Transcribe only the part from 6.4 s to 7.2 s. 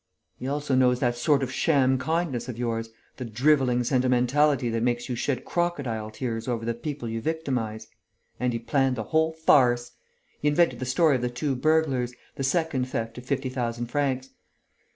over the people